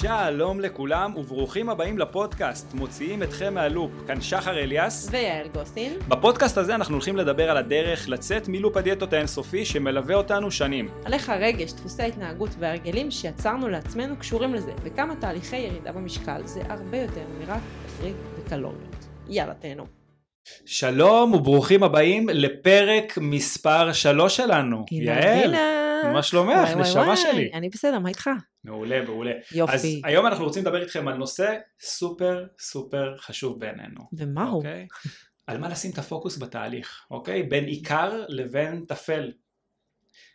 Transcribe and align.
שלום 0.00 0.60
לכולם 0.60 1.16
וברוכים 1.16 1.68
הבאים 1.68 1.98
לפודקאסט, 1.98 2.74
מוציאים 2.74 3.22
אתכם 3.22 3.54
מהלופ. 3.54 3.90
כאן 4.06 4.20
שחר 4.20 4.58
אליאס. 4.58 5.08
ויעל 5.10 5.48
גוסין. 5.48 5.92
בפודקאסט 6.08 6.58
הזה 6.58 6.74
אנחנו 6.74 6.94
הולכים 6.94 7.16
לדבר 7.16 7.50
על 7.50 7.56
הדרך 7.56 8.08
לצאת 8.08 8.48
מלופ 8.48 8.76
הדיאטות 8.76 9.12
האינסופי 9.12 9.64
שמלווה 9.64 10.14
אותנו 10.14 10.50
שנים. 10.50 10.88
על 11.04 11.14
איך 11.14 11.30
הרגש, 11.30 11.72
דפוסי 11.72 12.02
ההתנהגות 12.02 12.50
וההרגלים 12.58 13.10
שיצרנו 13.10 13.68
לעצמנו 13.68 14.16
קשורים 14.16 14.54
לזה, 14.54 14.72
וכמה 14.82 15.16
תהליכי 15.16 15.56
ירידה 15.56 15.92
במשקל 15.92 16.40
זה 16.44 16.60
הרבה 16.68 16.98
יותר 16.98 17.24
מרק 17.40 17.60
תפריט 17.86 18.16
וקלוריות. 18.38 19.06
יאללה 19.28 19.54
תהנו. 19.54 19.86
שלום 20.66 21.34
וברוכים 21.34 21.82
הבאים 21.82 22.28
לפרק 22.28 23.18
מספר 23.20 23.92
3 23.92 24.36
שלנו. 24.36 24.84
יעל, 24.90 25.54
מה 26.12 26.22
שלומך? 26.22 26.68
נשמה 26.76 27.16
שלי. 27.16 27.50
אני 27.54 27.68
בסדר, 27.68 27.98
מה 27.98 28.08
איתך? 28.08 28.30
מעולה, 28.64 29.02
מעולה. 29.02 29.32
יופי. 29.52 29.72
אז 29.72 29.86
היום 30.04 30.26
אנחנו 30.26 30.44
רוצים 30.44 30.62
לדבר 30.62 30.82
איתכם 30.82 31.08
על 31.08 31.14
נושא 31.14 31.54
סופר 31.80 32.44
סופר 32.60 33.16
חשוב 33.18 33.60
בעינינו. 33.60 34.00
ומהו? 34.12 34.56
אוקיי? 34.56 34.86
על 35.46 35.58
מה 35.58 35.68
לשים 35.68 35.90
את 35.90 35.98
הפוקוס 35.98 36.38
בתהליך, 36.38 37.06
אוקיי? 37.10 37.42
בין 37.42 37.64
עיקר 37.64 38.24
לבין 38.28 38.84
טפל. 38.84 39.32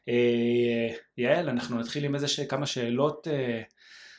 אה, 0.10 0.96
יעל, 1.18 1.50
אנחנו 1.50 1.80
נתחיל 1.80 2.06
עם 2.06 2.16
איזה 2.16 2.28
ש... 2.28 2.40
כמה 2.40 2.66
שאלות 2.66 3.28
אה, 3.28 3.62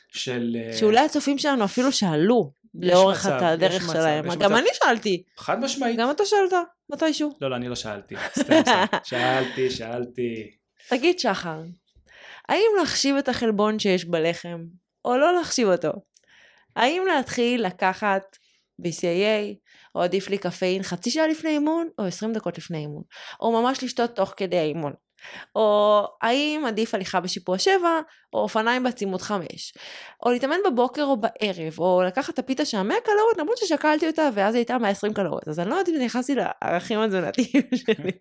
של... 0.09 0.57
אה, 0.59 0.77
שאולי 0.77 0.99
הצופים 0.99 1.37
שלנו 1.37 1.65
אפילו 1.65 1.91
שאלו 1.91 2.51
לאורך 2.73 3.25
מצב, 3.25 3.39
הדרך 3.43 3.83
מצב, 3.83 3.93
שלהם. 3.93 4.25
גם 4.25 4.31
מצב. 4.31 4.51
אני 4.51 4.67
שאלתי, 4.73 5.23
חד 5.37 5.59
משמעית. 5.59 5.99
גם 5.99 6.11
אתה 6.11 6.25
שאלת, 6.25 6.53
מתישהו. 6.89 7.37
לא, 7.41 7.49
לא, 7.49 7.55
אני 7.55 7.69
לא 7.69 7.75
שאלתי. 7.75 8.15
סתם, 8.39 8.61
סתם. 8.61 8.85
שאלתי, 9.09 9.69
שאלתי. 9.69 10.51
תגיד 10.89 11.19
שחר, 11.19 11.61
האם 12.49 12.69
להחשיב 12.79 13.15
את 13.15 13.29
החלבון 13.29 13.79
שיש 13.79 14.05
בלחם, 14.05 14.65
או 15.05 15.17
לא 15.17 15.35
להחשיב 15.35 15.67
אותו? 15.67 15.91
האם 16.75 17.03
להתחיל 17.07 17.65
לקחת 17.65 18.37
BCAA, 18.81 19.55
או 19.95 20.01
עדיף 20.01 20.29
לי 20.29 20.37
קפאין 20.37 20.83
חצי 20.83 21.11
שעה 21.11 21.27
לפני 21.27 21.49
אימון, 21.49 21.89
או 21.99 22.05
20 22.05 22.33
דקות 22.33 22.57
לפני 22.57 22.77
אימון? 22.77 23.03
או 23.39 23.61
ממש 23.61 23.83
לשתות 23.83 24.15
תוך 24.15 24.33
כדי 24.37 24.57
האימון? 24.57 24.93
או 25.55 26.01
האם 26.21 26.63
עדיף 26.67 26.95
הליכה 26.95 27.19
בשיפוע 27.19 27.57
7, 27.57 27.73
או 28.33 28.39
אופניים 28.39 28.83
בעצימות 28.83 29.21
5? 29.21 29.73
או 30.25 30.31
להתאמן 30.31 30.57
בבוקר 30.65 31.03
או 31.03 31.17
בערב, 31.17 31.79
או 31.79 32.03
לקחת 32.07 32.33
את 32.33 32.39
הפיתה 32.39 32.65
שם 32.65 32.87
100 32.87 32.97
קלוריות, 33.05 33.37
למרות 33.37 33.57
ששקלתי 33.57 34.07
אותה 34.07 34.29
ואז 34.33 34.55
היא 34.55 34.59
הייתה 34.59 34.77
120 34.77 35.13
קלוריות. 35.13 35.47
אז 35.47 35.59
אני 35.59 35.69
לא 35.69 35.75
יודעת 35.75 35.95
אם 35.95 36.01
נכנסתי 36.01 36.35
לערכים 36.35 36.99
התזונתיים 36.99 37.63
שלי. 37.85 38.11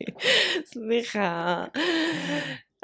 סליחה. 0.65 1.65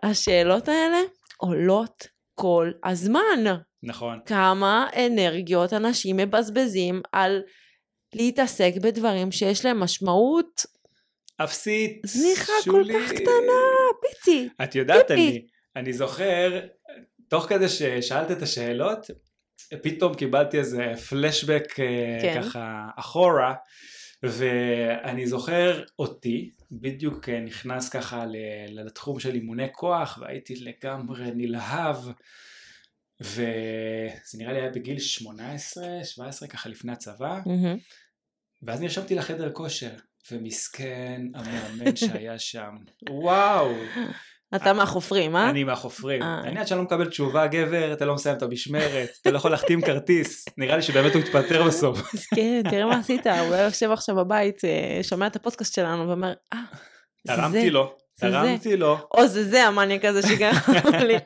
השאלות 0.02 0.68
האלה 0.68 0.98
עולות 1.36 2.06
כל 2.34 2.70
הזמן. 2.84 3.60
נכון. 3.82 4.18
כמה 4.26 4.86
אנרגיות 5.06 5.72
אנשים 5.72 6.16
מבזבזים 6.16 7.02
על 7.12 7.42
להתעסק 8.14 8.72
בדברים 8.82 9.32
שיש 9.32 9.64
להם 9.64 9.80
משמעות 9.80 10.66
אפסית, 11.44 12.02
זניחה 12.06 12.52
כל. 12.64 12.84
כך 12.92 13.12
קטנה, 13.12 13.60
פיצי. 14.00 14.48
את 14.62 14.74
יודעת, 14.74 15.06
פיפי. 15.08 15.28
אני, 15.28 15.46
אני 15.76 15.92
זוכר, 15.92 16.60
תוך 17.28 17.44
כדי 17.48 17.68
ששאלת 17.68 18.30
את 18.30 18.42
השאלות, 18.42 19.06
פתאום 19.82 20.14
קיבלתי 20.14 20.58
איזה 20.58 20.92
פלשבק 21.08 21.80
אה, 21.80 22.18
כן. 22.22 22.42
ככה 22.42 22.86
אחורה, 22.96 23.54
ואני 24.22 25.26
זוכר 25.26 25.84
אותי, 25.98 26.50
בדיוק 26.70 27.28
אה, 27.28 27.40
נכנס 27.40 27.88
ככה 27.88 28.24
לתחום 28.68 29.20
של 29.20 29.34
אימוני 29.34 29.66
כוח, 29.72 30.18
והייתי 30.20 30.54
לגמרי 30.56 31.30
נלהב, 31.34 31.96
וזה 33.20 34.38
נראה 34.38 34.52
לי 34.52 34.60
היה 34.60 34.70
בגיל 34.70 34.98
18, 34.98 35.84
17, 36.04 36.48
ככה 36.48 36.68
לפני 36.68 36.92
הצבא, 36.92 37.40
מהמם. 37.46 37.78
ואז 38.62 38.80
נרשמתי 38.80 39.14
לחדר 39.14 39.52
כושר, 39.52 39.90
ומסכן 40.32 41.22
המאמן 41.34 41.96
שהיה 41.96 42.38
שם, 42.38 42.70
וואו. 43.10 43.72
אתה 44.54 44.72
מהחופרים, 44.72 45.36
אה? 45.36 45.50
אני 45.50 45.64
מהחופרים. 45.64 46.22
אה. 46.22 46.40
אני 46.44 46.60
עד 46.60 46.66
שאני 46.66 46.78
לא 46.78 46.84
מקבל 46.84 47.08
תשובה, 47.08 47.46
גבר, 47.46 47.92
אתה 47.92 48.04
לא 48.04 48.14
מסיים 48.14 48.36
את 48.36 48.42
המשמרת, 48.42 49.08
אתה 49.20 49.30
לא 49.30 49.36
יכול 49.36 49.50
להחתים 49.50 49.80
כרטיס. 49.80 50.44
נראה 50.58 50.76
לי 50.76 50.82
שבאמת 50.82 51.14
הוא 51.14 51.22
יתפטר 51.22 51.62
בסוף. 51.62 52.00
כן, 52.34 52.62
תראה 52.70 52.86
מה 52.86 52.98
עשית, 52.98 53.26
הוא 53.26 53.54
היה 53.54 53.64
יושב 53.64 53.90
עכשיו 53.90 54.16
בבית, 54.16 54.64
אה, 54.64 55.02
שומע 55.02 55.26
את 55.26 55.36
הפודקאסט 55.36 55.74
שלנו 55.74 56.08
ואומר, 56.08 56.32
אה, 56.52 56.58
זה 57.26 57.34
זה. 57.34 57.42
תרמתי 57.42 57.70
לו. 57.70 57.96
תרמתי 58.20 58.76
לו. 58.76 58.98
או 59.14 59.26
זה 59.28 59.44
זה 59.44 59.66
המניאק 59.66 60.04
הזה 60.04 60.28
שגרם 60.28 60.52
לי 61.08 61.16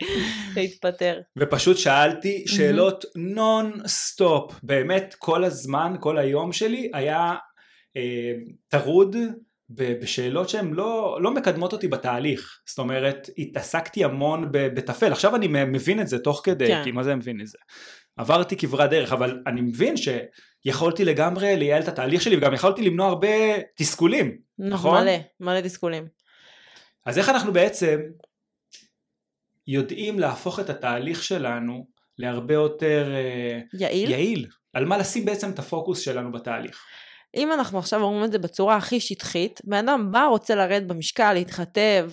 להתפטר. 0.56 1.20
ופשוט 1.38 1.76
שאלתי 1.76 2.44
שאלות 2.46 3.04
non 3.16 3.80
stop. 3.86 4.52
באמת, 4.62 5.14
כל 5.18 5.44
הזמן, 5.44 5.94
כל 6.00 6.18
היום 6.18 6.52
שלי 6.52 6.90
היה 6.94 7.34
טרוד 8.68 9.16
בשאלות 9.70 10.48
שהן 10.48 10.72
לא, 10.72 11.18
לא 11.20 11.34
מקדמות 11.34 11.72
אותי 11.72 11.88
בתהליך. 11.88 12.60
זאת 12.66 12.78
אומרת, 12.78 13.30
התעסקתי 13.38 14.04
המון 14.04 14.48
בטפל. 14.52 15.12
עכשיו 15.12 15.36
אני 15.36 15.48
מבין 15.64 16.00
את 16.00 16.08
זה 16.08 16.18
תוך 16.18 16.40
כדי, 16.44 16.66
כן. 16.66 16.84
כי 16.84 16.90
מה 16.90 17.02
זה 17.02 17.14
מבין 17.14 17.40
את 17.40 17.46
זה? 17.46 17.58
עברתי 18.16 18.56
כברת 18.56 18.90
דרך, 18.90 19.12
אבל 19.12 19.42
אני 19.46 19.60
מבין 19.60 19.94
שיכולתי 19.96 21.04
לגמרי 21.04 21.56
לייעל 21.56 21.82
את 21.82 21.88
התהליך 21.88 22.22
שלי, 22.22 22.36
וגם 22.36 22.54
יכולתי 22.54 22.82
למנוע 22.82 23.08
הרבה 23.08 23.28
תסכולים. 23.76 24.38
נכון? 24.58 25.02
מלא, 25.02 25.12
מלא 25.40 25.60
תסכולים. 25.60 26.08
אז 27.06 27.18
איך 27.18 27.28
אנחנו 27.28 27.52
בעצם 27.52 28.00
יודעים 29.66 30.18
להפוך 30.18 30.60
את 30.60 30.70
התהליך 30.70 31.22
שלנו 31.22 31.86
להרבה 32.18 32.54
יותר 32.54 33.14
אה, 33.14 33.60
יעיל? 33.72 34.10
יעיל? 34.10 34.46
על 34.72 34.84
מה 34.84 34.98
לשים 34.98 35.24
בעצם 35.24 35.50
את 35.50 35.58
הפוקוס 35.58 36.00
שלנו 36.00 36.32
בתהליך? 36.32 36.84
אם 37.36 37.52
אנחנו 37.52 37.78
עכשיו 37.78 38.02
אומרים 38.02 38.24
את 38.24 38.32
זה 38.32 38.38
בצורה 38.38 38.76
הכי 38.76 39.00
שטחית, 39.00 39.60
בן 39.64 39.88
אדם 39.88 40.12
בא, 40.12 40.24
רוצה 40.24 40.54
לרדת 40.54 40.86
במשקל, 40.86 41.32
להתחתב, 41.32 42.10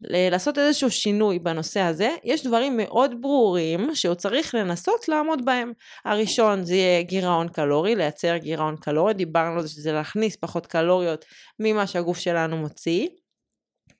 לעשות 0.00 0.58
איזשהו 0.58 0.90
שינוי 0.90 1.38
בנושא 1.38 1.80
הזה, 1.80 2.10
יש 2.24 2.46
דברים 2.46 2.76
מאוד 2.76 3.20
ברורים 3.20 3.94
שהוא 3.94 4.14
צריך 4.14 4.54
לנסות 4.54 5.08
לעמוד 5.08 5.44
בהם. 5.44 5.72
הראשון 6.04 6.64
זה 6.64 6.74
יהיה 6.74 7.02
גירעון 7.02 7.48
קלורי, 7.48 7.94
לייצר 7.94 8.36
גירעון 8.36 8.76
קלורי, 8.76 9.14
דיברנו 9.14 9.56
על 9.56 9.62
זה 9.62 9.68
שזה 9.68 9.92
להכניס 9.92 10.36
פחות 10.36 10.66
קלוריות 10.66 11.24
ממה 11.60 11.86
שהגוף 11.86 12.18
שלנו 12.18 12.56
מוציא. 12.56 13.08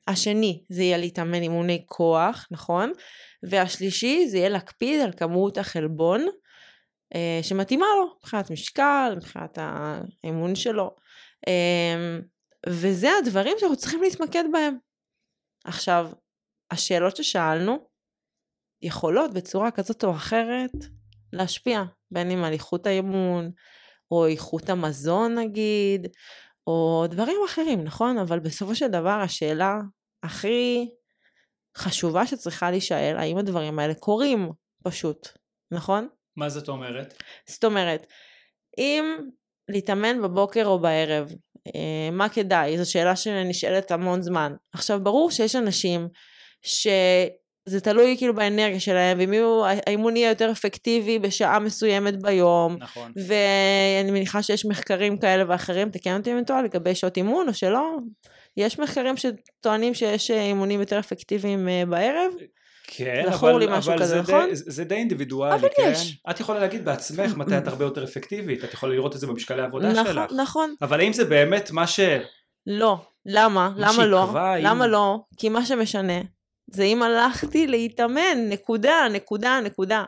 השני 0.08 0.62
זה 0.68 0.82
יהיה 0.82 0.98
להתאמן 0.98 1.42
אימוני 1.42 1.84
כוח, 1.86 2.46
נכון? 2.50 2.92
והשלישי 3.50 4.28
זה 4.28 4.38
יהיה 4.38 4.48
להקפיד 4.48 5.00
על 5.00 5.12
כמות 5.16 5.58
החלבון 5.58 6.26
שמתאימה 7.42 7.86
לו, 7.98 8.14
מבחינת 8.19 8.50
משקל, 8.50 9.12
מבחינת 9.16 9.58
האמון 10.25 10.54
שלו. 10.54 10.97
אה, 11.48 12.19
וזה 12.69 13.08
הדברים 13.19 13.56
שאנחנו 13.58 13.76
צריכים 13.76 14.02
להתמקד 14.02 14.44
בהם. 14.52 14.76
עכשיו, 15.64 16.10
השאלות 16.70 17.16
ששאלנו 17.16 17.88
יכולות 18.82 19.34
בצורה 19.34 19.70
כזאת 19.70 20.04
או 20.04 20.10
אחרת 20.10 20.72
להשפיע, 21.32 21.82
בין 22.10 22.30
אם 22.30 22.44
על 22.44 22.53
איכות 22.53 22.86
האימון, 22.86 23.50
או 24.10 24.26
איכות 24.26 24.69
המזון 24.69 25.38
נגיד, 25.38 26.06
או 26.66 27.04
דברים 27.10 27.36
אחרים, 27.47 27.84
נכון? 27.84 28.19
אבל 28.19 28.38
בסופו 28.38 28.74
של 28.74 28.88
דבר 28.88 29.20
השאלה 29.24 29.80
הכי 30.22 30.91
חשובה 31.76 32.26
שצריכה 32.26 32.70
להישאל, 32.70 33.16
האם 33.19 33.38
הדברים 33.38 33.78
האלה 33.78 33.94
קורים 33.94 34.53
פשוט, 34.82 35.28
נכון? 35.70 36.08
מה 36.37 36.49
זאת 36.49 36.69
אומרת? 36.69 37.22
זאת 37.47 37.65
אומרת, 37.65 38.06
אם 38.78 39.17
להתאמן 39.69 40.22
בבוקר 40.22 40.67
או 40.67 40.78
בערב, 40.78 41.33
אה, 41.67 42.11
מה 42.12 42.28
כדאי? 42.28 42.78
זו 42.78 42.91
שאלה 42.91 43.17
שנשאלת 43.17 43.91
המון 43.91 44.22
זמן. 44.22 44.53
עכשיו, 44.72 45.00
ברור 45.03 45.31
שיש 45.31 45.57
אנשים 45.57 46.09
שזה 46.63 47.81
תלוי 47.83 48.15
כאילו 48.19 48.34
באנרגיה 48.34 48.81
שלהם, 48.81 49.19
ואם 49.19 49.33
האימון 49.65 50.16
יהיה 50.16 50.28
יותר 50.28 50.51
אפקטיבי 50.51 51.19
בשעה 51.19 51.59
מסוימת 51.59 52.22
ביום, 52.22 52.77
נכון. 52.78 53.13
ואני 53.16 54.10
מניחה 54.10 54.42
שיש 54.42 54.66
מחקרים 54.66 55.19
כאלה 55.19 55.45
ואחרים, 55.48 55.91
תקן 55.91 56.16
אותי 56.16 56.33
אם 56.33 56.37
אני 56.37 56.45
טועה, 56.45 56.63
לגבי 56.63 56.95
שעות 56.95 57.16
אימון 57.16 57.48
או 57.48 57.54
שלא. 57.54 57.97
יש 58.57 58.78
מחקרים 58.78 59.15
שטוענים 59.16 59.95
שיש 59.95 60.30
אה, 60.30 60.42
אימונים 60.42 60.80
יותר 60.80 60.98
אפקטיביים 60.98 61.69
אה, 61.69 61.83
בערב, 61.87 62.33
כן, 62.86 63.25
זכור 63.33 63.51
אבל, 63.51 63.59
לי 63.59 63.66
משהו 63.71 63.92
אבל 63.92 64.01
כזה, 64.03 64.15
זה, 64.15 64.21
נכון? 64.21 64.45
די, 64.48 64.54
זה 64.57 64.84
די 64.84 64.95
אינדיבידואלי, 64.95 65.54
אבל 65.54 65.69
כן? 65.77 65.91
יש. 65.92 66.19
את 66.31 66.41
יכולה 66.41 66.60
להגיד 66.60 66.84
בעצמך 66.84 67.36
מתי 67.36 67.59
את 67.59 67.69
הרבה 67.69 67.84
יותר 67.84 68.04
אפקטיבית, 68.04 68.65
את 68.65 68.72
יכולה 68.75 68.92
לראות 68.92 69.15
את 69.15 69.21
זה 69.21 69.27
במשקלי 69.27 69.63
העבודה 69.63 69.92
נכון, 69.92 70.13
שלך. 70.13 70.33
נכון. 70.36 70.75
אבל 70.83 71.01
האם 71.01 71.13
זה 71.13 71.25
באמת 71.25 71.71
מה 71.71 71.86
ש... 71.86 72.01
לא. 72.66 72.97
למה? 73.27 73.71
מה 73.77 73.92
למה 73.92 74.07
לא? 74.07 74.25
אם- 74.25 74.65
למה 74.65 74.86
לא? 74.86 75.19
כי 75.36 75.48
מה 75.48 75.66
שמשנה 75.66 76.21
זה 76.66 76.83
אם 76.83 77.03
הלכתי 77.03 77.66
להתאמן, 77.66 78.39
נקודה, 78.48 79.09
נקודה, 79.13 79.60
נקודה. 79.65 80.04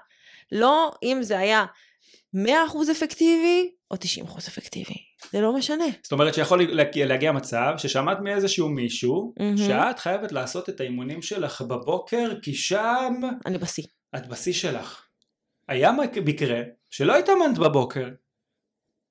לא 0.53 0.93
אם 1.03 1.19
זה 1.23 1.39
היה 1.39 1.65
100% 2.37 2.39
אפקטיבי 2.93 3.71
או 3.91 3.97
90% 3.97 4.39
אפקטיבי. 4.39 5.06
זה 5.33 5.41
לא 5.41 5.57
משנה. 5.57 5.85
זאת 6.03 6.13
אומרת 6.13 6.35
שיכול 6.35 6.63
להגיע, 6.63 7.07
להגיע 7.07 7.33
מצב 7.33 7.75
ששמעת 7.77 8.19
מאיזשהו 8.21 8.69
מישהו 8.69 9.35
מהמם. 9.39 9.57
שאת 9.57 9.99
חייבת 9.99 10.33
לעשות 10.33 10.69
את 10.69 10.81
האימונים 10.81 11.23
שלך 11.23 11.63
בבוקר 11.63 12.33
כי 12.43 12.55
שם 12.55 13.15
אני 13.47 13.59
בשיא. 13.59 13.85
את 14.17 14.27
בשיא 14.27 14.53
שלך. 14.53 15.07
היה 15.69 15.93
מקרה 16.25 16.61
שלא 16.91 17.17
התאמנת 17.17 17.59
בבוקר. 17.59 18.09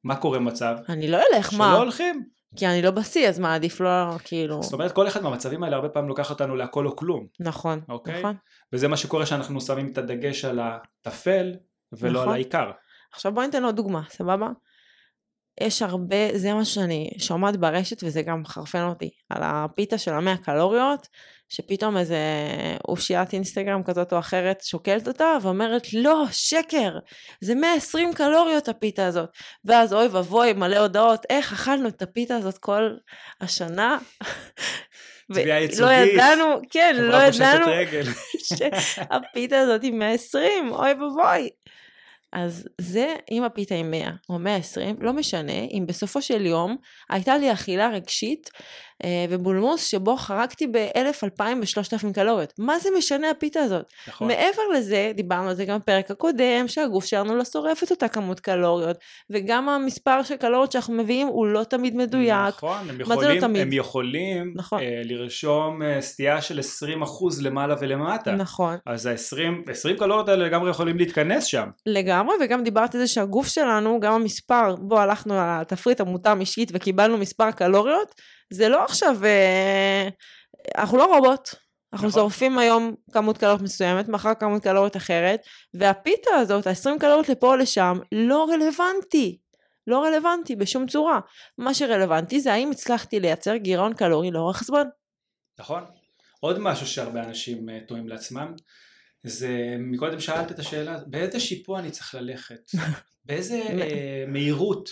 מה 0.04 0.16
קורה 0.16 0.40
מצב? 0.40 0.76
אני 0.90 1.08
לא 1.08 1.18
אלך, 1.18 1.52
שלא 1.52 1.60
מה? 1.60 1.74
הולכים. 1.74 2.26
כי 2.56 2.68
אני 2.68 2.82
לא 2.82 2.92
בשיא, 2.92 3.30
אז 3.30 3.40
מה, 3.40 3.56
עדיף 3.56 3.82
לא, 3.82 4.18
כאילו... 4.24 4.64
זאת 4.64 4.74
אומרת, 4.74 4.92
כל 4.92 5.08
אחד 5.08 5.24
מהמצבים 5.24 5.64
האלה 5.64 5.76
הרבה 5.76 5.90
פעמים 5.90 6.10
לוקח 6.10 6.30
אותנו 6.30 6.56
להכל 6.56 6.88
או 6.88 6.96
כלום. 6.96 7.28
נכון, 7.40 7.82
אוקיי. 7.90 8.20
נכון. 8.20 8.36
וזה 8.74 8.88
מה 8.88 8.98
שקורה 8.98 9.26
שאנחנו 9.26 9.62
שמים 9.62 9.92
את 9.92 9.98
הדגש 9.98 10.46
על 10.46 10.60
הטפל 10.60 11.54
ולא 11.92 12.20
נכון. 12.20 12.28
על 12.28 12.34
העיקר. 12.34 12.72
עכשיו 13.14 13.34
בוא 13.34 13.44
ניתן 13.44 13.64
עוד 13.64 13.76
דוגמה, 13.76 14.02
סבבה? 14.10 14.50
יש 15.62 15.82
הרבה, 15.82 16.38
זה 16.38 16.54
מה 16.54 16.66
שאני 16.66 17.10
שומעת 17.18 17.58
ברשת 17.58 18.04
וזה 18.04 18.22
גם 18.22 18.42
מחרפן 18.42 18.84
אותי, 18.84 19.10
על 19.30 19.42
הפיתה 19.44 19.98
של 19.98 20.14
המאה 20.14 20.38
קלוריות, 20.38 21.08
שפתאום 21.50 21.98
איזה 21.98 22.18
אושיית 22.88 23.34
אינסטגרם 23.34 23.84
כזאת 23.84 24.14
או 24.14 24.20
אחרת 24.20 24.62
שוקלת 24.64 25.08
אותה 25.08 25.38
ואומרת 25.42 25.94
לא, 25.94 26.24
שקר, 26.32 26.92
זה 27.42 27.56
120 27.56 28.14
קלוריות 28.14 28.70
הפיתה 28.70 29.06
הזאת. 29.06 29.30
ואז 29.66 29.94
אוי 29.94 30.08
ואבוי, 30.08 30.54
מלא 30.54 30.78
הודעות, 30.78 31.26
איך 31.30 31.54
אכלנו 31.54 31.88
את 31.88 32.02
הפיתה 32.02 32.36
הזאת 32.36 32.58
כל 32.58 32.90
השנה? 33.42 33.98
תביעה 35.34 35.58
ולא 35.58 35.64
ייצוגית. 35.64 36.14
ידענו, 36.14 36.46
כן, 36.70 36.96
לא 37.00 37.18
ידענו. 37.18 37.66
שהפיתה 38.56 39.60
הזאת 39.60 39.84
היא 39.84 39.94
120, 39.94 40.72
אוי 40.72 40.92
ואבוי. 40.92 41.50
אז 42.36 42.68
זה, 42.82 43.16
אם 43.32 43.44
הפיתה 43.44 43.76
היא 43.76 43.84
100 43.84 44.12
או 44.30 44.40
120, 44.40 44.96
לא 45.00 45.14
משנה, 45.14 45.54
אם 45.54 45.84
בסופו 45.88 46.22
של 46.22 46.46
יום 46.46 46.78
הייתה 47.10 47.38
לי 47.38 47.54
אכילה 47.54 47.90
רגשית 47.90 48.50
ובולמוס 49.30 49.86
שבו 49.86 50.18
חרגתי 50.18 50.68
ב-1000, 50.68 51.24
2000 51.24 51.60
ו-3000 51.60 52.14
קלוריות. 52.14 52.54
מה 52.60 52.80
זה 52.80 52.90
משנה 52.98 53.30
הפיתה 53.30 53.60
הזאת? 53.60 53.86
נכון. 54.08 54.28
מעבר 54.28 54.62
לזה, 54.74 55.12
דיברנו 55.16 55.50
על 55.50 55.56
זה 55.56 55.66
גם 55.66 55.80
בפרק 55.80 56.12
הקודם, 56.12 56.68
שהגוף 56.68 57.06
שלנו 57.06 57.36
לא 57.36 57.46
שורף 57.46 57.84
את 57.84 57.92
אותה 57.92 58.08
כמות 58.08 58.40
קלוריות, 58.40 58.98
וגם 59.30 59.70
המספר 59.70 60.24
של 60.24 60.36
קלוריות 60.36 60.72
שאנחנו 60.72 60.94
מביאים 60.94 61.28
הוא 61.28 61.48
לא 61.48 61.64
תמיד 61.64 61.96
מדויק. 61.96 62.56
נכון, 62.56 62.90
הם 62.90 63.00
לא 63.00 63.04
יכולים, 63.04 63.42
תמיד? 63.42 63.62
הם 63.62 63.74
יכולים 63.74 64.54
נכון. 64.56 64.80
אה, 64.82 65.02
לרשום 65.04 65.82
אה, 65.84 66.02
סטייה 66.02 66.42
של 66.42 66.60
20% 66.60 66.64
למעלה 67.42 67.76
ולמטה. 67.80 68.32
נכון. 68.32 68.78
אז 68.86 69.06
ה-20 69.06 69.72
20 69.72 69.98
קלוריות 69.98 70.30
האלה 70.30 70.46
לגמרי 70.46 70.70
יכולים 70.70 70.98
להתכנס 70.98 71.44
שם. 71.46 71.68
לגמרי, 71.86 72.36
וגם 72.42 72.64
דיברתי 72.64 72.98
על 72.98 73.04
זה 73.04 73.14
שהגוף 73.14 73.48
שלנו, 73.48 74.00
גם 74.00 74.14
המספר, 74.14 74.76
בו 74.76 75.00
הלכנו 75.00 75.34
על 75.34 75.62
התפריט 75.62 76.00
המותאם 76.00 76.40
אישית 76.40 76.72
וקיבלנו 76.74 77.18
מספר 77.18 77.52
קלוריות, 77.52 78.16
זה 78.54 78.70
לא 78.70 78.84
עכשיו, 78.84 79.26
אה, 79.26 80.10
אנחנו 80.78 80.98
לא 80.98 81.16
רובוט. 81.16 81.50
אנחנו 81.94 82.08
נכון. 82.08 82.22
שורפים 82.22 82.58
היום 82.58 82.96
כמות 83.12 83.38
קלוריות 83.38 83.62
מסוימת, 83.62 84.08
מחר 84.08 84.34
כמות 84.40 84.64
קלוריות 84.64 84.98
אחרת, 84.98 85.40
והפיתה 85.74 86.30
הזאת, 86.36 86.68
ה-20 86.68 87.00
קלוריות 87.00 87.30
לפה 87.30 87.48
או 87.48 87.56
לשם, 87.56 88.00
לא 88.12 88.48
רלוונטי. 88.50 89.38
לא 89.88 90.04
רלוונטי 90.04 90.56
בשום 90.56 90.88
צורה. 90.88 91.20
מה 91.58 91.74
שרלוונטי 91.74 92.40
זה 92.40 92.54
האם 92.54 92.72
הצלחתי 92.72 93.20
לייצר 93.20 93.56
גירעון 93.56 93.94
קלורי 93.94 94.32
לאורך 94.32 94.64
זמן. 94.64 94.84
נכון. 95.60 95.84
עוד 96.40 96.60
משהו 96.60 96.88
שהרבה 96.88 97.24
אנשים 97.24 97.70
אה, 97.70 97.80
טועים 97.88 98.08
לעצמם, 98.08 98.54
זה 99.24 99.76
מקודם 99.80 100.20
שאלת 100.20 100.52
את 100.52 100.60
השאלה, 100.60 100.98
באיזה 101.08 101.40
שיפוע 101.40 101.80
אני 101.80 101.92
צריך 101.92 102.16
ללכת? 102.16 102.72
באיזה 103.26 103.56
אה, 103.56 104.24
מהירות 104.28 104.90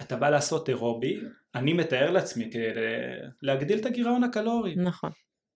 אתה 0.00 0.16
בא 0.16 0.30
לעשות 0.30 0.68
אירובי? 0.68 1.20
אני 1.54 1.72
מתאר 1.72 2.10
לעצמי 2.10 2.50
כדי 2.50 2.70
להגדיל 3.42 3.78
את 3.78 3.86
הגירעון 3.86 4.24
הקלורי. 4.24 4.74
נכון. 4.76 5.10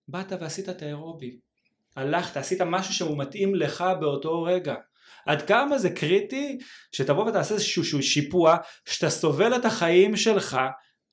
באת 0.08 0.32
ועשית 0.40 0.68
את 0.68 0.82
האירובי. 0.82 1.38
הלכת, 1.96 2.36
עשית 2.36 2.60
משהו 2.60 2.94
שהוא 2.94 3.18
מתאים 3.18 3.54
לך 3.54 3.84
באותו 4.00 4.42
רגע. 4.42 4.74
עד 5.26 5.42
כמה 5.42 5.78
זה 5.78 5.90
קריטי 5.90 6.58
שתבוא 6.92 7.24
ותעשה 7.24 7.54
איזשהו 7.54 8.02
שיפוע, 8.02 8.56
שאתה 8.88 9.10
סובל 9.10 9.56
את 9.56 9.64
החיים 9.64 10.16
שלך, 10.16 10.58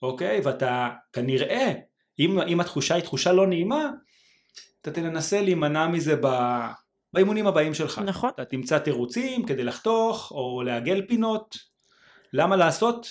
אוקיי? 0.01 0.41
ואתה 0.43 0.89
כנראה, 1.13 1.73
אם, 2.19 2.39
אם 2.41 2.59
התחושה 2.59 2.95
היא 2.95 3.03
תחושה 3.03 3.33
לא 3.33 3.47
נעימה, 3.47 3.89
אתה 4.81 4.91
תנסה 4.91 5.41
להימנע 5.41 5.87
מזה 5.87 6.15
ב, 6.21 6.27
באימונים 7.13 7.47
הבאים 7.47 7.73
שלך. 7.73 7.99
נכון. 7.99 8.29
אתה 8.29 8.45
תמצא 8.45 8.79
תירוצים 8.79 9.45
כדי 9.45 9.63
לחתוך 9.63 10.31
או 10.31 10.63
לעגל 10.63 11.01
פינות. 11.07 11.55
למה 12.33 12.55
לעשות 12.55 13.07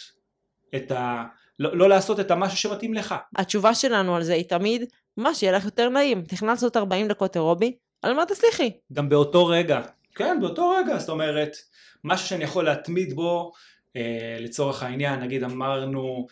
את 0.77 0.91
ה... 0.91 1.25
לא, 1.59 1.77
לא 1.77 1.89
לעשות 1.89 2.21
את 2.21 2.31
המשהו 2.31 2.59
שמתאים 2.59 2.95
לך. 2.95 3.15
התשובה 3.37 3.75
שלנו 3.75 4.17
על 4.17 4.23
זה 4.23 4.35
היא 4.35 4.45
תמיד, 4.45 4.85
מה 5.17 5.35
שיהיה 5.35 5.53
לך 5.53 5.65
יותר 5.65 5.89
נעים. 5.89 6.23
תכננת 6.23 6.51
לעשות 6.51 6.77
40 6.77 7.09
דקות 7.09 7.37
אירובי, 7.37 7.77
על 8.03 8.13
מה 8.13 8.27
תצליחי? 8.27 8.71
גם 8.93 9.09
באותו 9.09 9.47
רגע. 9.47 9.81
כן, 10.15 10.39
באותו 10.41 10.71
רגע, 10.71 10.99
זאת 10.99 11.09
אומרת, 11.09 11.57
משהו 12.05 12.29
שאני 12.29 12.45
יכול 12.45 12.65
להתמיד 12.65 13.13
בו, 13.13 13.53
אה, 13.97 14.37
לצורך 14.41 14.83
העניין, 14.83 15.21
נגיד 15.21 15.45
אמרנו, 15.45 16.27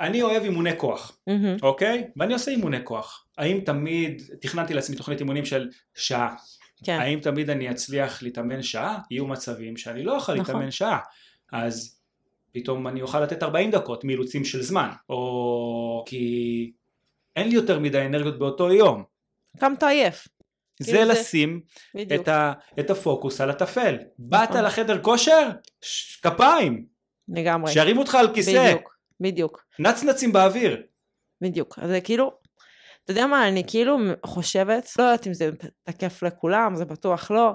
אני 0.00 0.22
אוהב 0.22 0.42
אימוני 0.42 0.76
כוח, 0.76 1.18
מהמם. 1.26 1.56
אוקיי? 1.62 2.04
ואני 2.16 2.32
עושה 2.32 2.50
אימוני 2.50 2.78
כוח. 2.84 3.24
האם 3.38 3.60
תמיד, 3.66 4.22
תכננתי 4.40 4.74
לעצמי 4.74 4.96
תוכנית 4.96 5.20
אימונים 5.20 5.44
של 5.44 5.68
שעה, 5.94 6.34
כן. 6.84 6.98
האם 7.00 7.20
תמיד 7.20 7.50
אני 7.50 7.70
אצליח 7.70 8.22
להתאמן 8.22 8.62
שעה? 8.62 8.98
יהיו 9.10 9.26
מצבים 9.26 9.76
שאני 9.76 10.02
לא 10.02 10.16
אוכל 10.16 10.34
נכון. 10.34 10.54
להתאמן 10.54 10.70
שעה. 10.70 10.98
אז 11.52 11.97
פתאום 12.60 12.88
אני 12.88 13.02
אוכל 13.02 13.20
לתת 13.20 13.42
40 13.42 13.70
דקות 13.70 14.04
מאילוצים 14.04 14.44
של 14.44 14.62
זמן, 14.62 14.88
או 15.08 16.04
כי 16.06 16.72
אין 17.36 17.48
לי 17.48 17.54
יותר 17.54 17.78
מדי 17.78 18.06
אנרגיות 18.06 18.38
באותו 18.38 18.72
יום. 18.72 19.04
קמת 19.58 19.82
עייף. 19.82 20.28
זה 20.80 20.92
כאילו 20.92 21.06
זה- 21.14 21.20
לשים 21.20 21.60
בדיוק. 21.94 22.22
את, 22.22 22.28
ה, 22.28 22.52
את 22.80 22.90
הפוקוס 22.90 23.40
על 23.40 23.50
הטפל. 23.50 23.96
באת 24.18 24.50
נכון. 24.50 24.64
לחדר 24.64 25.02
כושר? 25.02 25.48
ש- 25.80 26.20
כפיים, 26.20 26.86
לגמרי. 27.28 27.72
שירימו 27.72 28.00
אותך 28.00 28.14
על 28.14 28.34
כיסא, 28.34 28.64
בדיוק. 28.66 28.96
בדיוק. 29.20 29.64
נצנצים 29.78 30.32
באוויר. 30.32 30.82
בדיוק. 31.40 31.78
אז 31.82 31.88
זה 31.90 32.00
כאילו, 32.00 32.32
אתה 33.04 33.12
יודע 33.12 33.26
מה, 33.26 33.48
אני 33.48 33.62
כאילו 33.66 33.96
חושבת, 34.26 34.92
לא 34.98 35.04
יודעת 35.04 35.26
אם 35.26 35.34
זה 35.34 35.50
תקף 35.84 36.22
לכולם, 36.22 36.76
זה 36.76 36.84
בטוח 36.84 37.30
לא, 37.30 37.52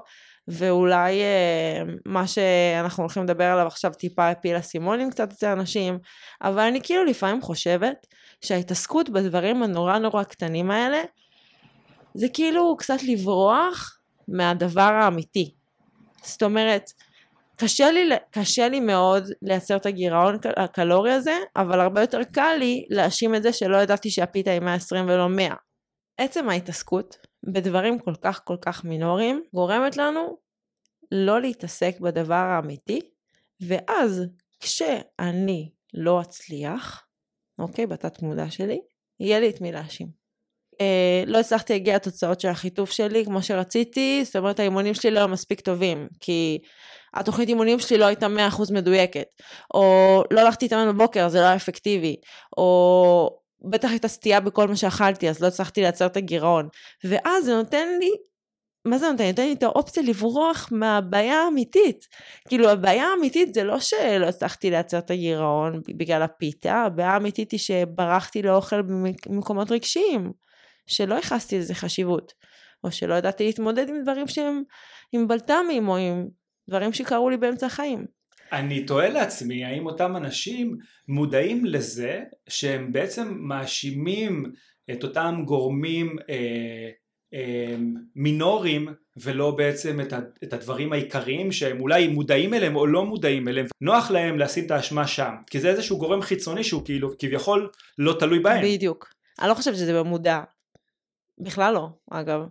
ואולי 0.48 1.22
אה, 1.22 1.82
מה 2.06 2.28
שאנחנו 2.28 3.04
הולכים 3.04 3.24
לדבר 3.24 3.44
עליו 3.46 3.68
עכשיו 3.68 3.94
טיפה 3.94 4.30
הפיל 4.30 4.58
אסימונים 4.58 5.12
קצת 5.12 5.32
אצל 5.32 5.48
אנשים, 5.48 6.00
אבל 6.42 6.60
אני 6.64 6.82
כאילו 6.82 7.06
לפעמים 7.06 7.42
חושבת 7.42 8.08
שההתעסקות 8.42 9.10
בדברים 9.10 9.64
הנורא 9.64 9.98
נורא 9.98 10.24
קטנים 10.24 10.72
האלה, 10.72 11.02
זה 12.14 12.28
כאילו 12.34 12.76
קצת 12.78 13.04
לברוח 13.04 14.00
מהדבר 14.28 14.82
האמיתי. 14.82 15.54
זאת 16.24 16.44
אומרת, 16.44 16.92
קשה 17.58 17.92
לי, 17.92 18.10
קשה 18.32 18.70
לי 18.70 18.80
מאוד 18.80 19.28
לייצר 19.42 19.76
את 19.76 19.86
הגירעון 19.86 20.36
הק- 20.36 20.58
הקלורי 20.58 21.12
הזה, 21.12 21.38
אבל 21.56 21.80
הרבה 21.80 22.02
יותר 22.02 22.24
קל 22.24 22.56
לי 22.60 22.86
להאשים 22.90 23.36
את 23.36 23.44
זה 23.44 23.54
שלא 23.54 23.78
ידעתי 23.78 24.10
שהפיתה 24.10 24.52
היא 24.52 24.60
120 24.62 25.06
ולא 25.06 25.30
100. 25.30 25.54
עצם 26.18 26.50
ההתעסקות 26.50 27.18
בדברים 27.44 28.00
כל 28.00 28.16
כך 28.22 28.42
כל 28.44 28.58
כך 28.62 28.84
מינוריים 28.84 29.44
גורמת 29.54 29.98
לנו 29.98 30.38
לא 31.12 31.42
להתעסק 31.42 32.00
בדבר 32.00 32.34
האמיתי, 32.34 33.00
ואז 33.62 34.24
כשאני 34.60 35.72
לא 35.94 36.22
אצליח, 36.22 37.06
אוקיי, 37.60 37.88
בתת 37.88 38.22
מודע 38.22 38.50
שלי, 38.50 38.82
יהיה 39.20 39.40
לי 39.40 39.50
את 39.50 39.62
מי 39.62 39.72
להאשים. 39.72 40.08
אה, 40.82 41.24
לא 41.28 41.40
הצלחתי 41.40 41.74
להגיע 41.74 41.96
לתוצאות 41.96 42.40
של 42.40 42.48
החיטוף 42.48 42.92
שלי 42.92 43.26
כמו 43.26 43.44
שרציתי, 43.44 44.22
זאת 44.26 44.36
אומרת 44.36 44.60
האימונים 44.60 44.94
שלי 44.94 45.12
לא 45.12 45.20
היו 45.20 45.28
מספיק 45.28 45.62
טובים, 45.62 46.08
כי 46.20 46.60
התוכנית 47.14 47.50
אימונים 47.50 47.80
שלי 47.80 47.98
לא 47.98 48.06
הייתה 48.06 48.28
100% 48.28 48.74
מדויקת, 48.74 49.28
או 49.74 50.24
לא 50.32 50.42
הלכתי 50.42 50.66
להתאמן 50.66 50.94
בבוקר, 50.94 51.30
זה 51.30 51.40
לא 51.40 51.46
היה 51.46 51.56
אפקטיבי, 51.56 52.16
או 52.58 53.43
בטח 53.70 53.90
הייתה 53.90 54.08
סטייה 54.08 54.40
בכל 54.40 54.68
מה 54.68 54.76
שאכלתי, 54.76 55.30
אז 55.30 55.40
לא 55.40 55.48
הצלחתי 55.48 55.82
לייצר 55.82 56.06
את 56.06 56.18
הגירעון. 56.18 56.68
ואז 57.04 57.46
זה 57.46 57.56
נותן 57.56 57.88
לי, 58.00 58.12
מה 58.86 58.98
זה 58.98 59.12
נותן? 59.12 59.28
נותן 59.28 59.46
לי 59.46 59.54
את 59.54 59.64
האופציה 59.64 60.04
לברוח 60.04 60.70
מהבעיה 60.72 61.42
האמיתית. 61.42 62.08
כאילו 62.48 62.70
הבעיה 62.70 63.08
האמיתית 63.08 63.54
זה 63.54 63.64
לא 63.64 63.80
שלא 63.80 64.26
הצלחתי 64.26 64.70
לייצר 64.70 64.98
את 64.98 65.12
הגירעון 65.12 65.82
בגלל 65.98 66.22
הפיתה, 66.22 66.74
הבעיה 66.74 67.10
האמיתית 67.10 67.52
היא 67.52 67.60
שברחתי 67.60 68.42
לאוכל 68.42 68.82
במקומות 68.82 69.72
רגשיים, 69.72 70.32
שלא 70.88 71.16
ייחסתי 71.16 71.60
לזה 71.60 71.76
חשיבות, 71.76 72.34
או 72.84 72.92
שלא 72.92 73.14
ידעתי 73.14 73.46
להתמודד 73.46 73.90
עם 73.90 74.02
דברים 74.04 74.28
שהם 74.28 74.64
עם 75.12 75.28
בלת"מים, 75.28 75.88
או 75.88 75.98
עם 75.98 76.28
דברים 76.70 76.94
שקרו 76.94 77.30
לי 77.30 77.38
באמצע 77.38 77.66
החיים. 77.66 78.06
אני 78.54 78.86
תוהה 78.86 79.10
לעצמי, 79.10 79.66
האם 79.66 79.86
אותם 79.86 80.16
אנשים 80.16 80.78
מודעים 81.08 81.66
לזה 81.66 82.22
שהם 82.48 82.94
בעצם 82.94 83.34
מאשימים 83.40 84.52
את 84.92 85.04
אותם 85.04 85.44
גורמים 85.46 86.16
אה, 86.30 86.90
אה, 87.34 87.76
מינוריים 88.16 88.88
ולא 89.18 89.52
בעצם 89.52 90.02
את, 90.02 90.14
ה, 90.14 90.20
את 90.44 90.54
הדברים 90.54 90.94
העיקריים 90.94 91.52
שהם 91.52 91.82
אולי 91.82 92.08
מודעים 92.08 92.54
אליהם 92.54 92.76
או 92.76 92.88
לא 92.88 93.06
מודעים 93.06 93.48
אליהם. 93.48 93.68
נוח 93.82 94.12
להם 94.12 94.40
לשים 94.40 94.66
את 94.66 94.72
האשמה 94.72 95.08
שם, 95.08 95.34
כי 95.50 95.60
זה 95.60 95.70
איזשהו 95.70 95.98
גורם 95.98 96.22
חיצוני 96.22 96.64
שהוא 96.64 96.86
כאילו 96.86 97.18
כביכול 97.20 97.70
לא 97.98 98.16
תלוי 98.20 98.40
בהם. 98.40 98.66
בדיוק. 98.66 99.14
אני 99.40 99.50
לא 99.50 99.54
חושבת 99.54 99.76
שזה 99.76 99.94
במודע. 99.94 100.42
בכלל 101.40 101.74
לא, 101.74 101.90
אגב. 102.12 102.42